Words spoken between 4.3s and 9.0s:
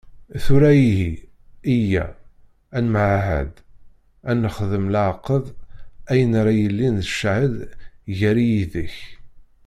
nexdem leɛqed ayen ara yilin d ccahed gar-i yid-k.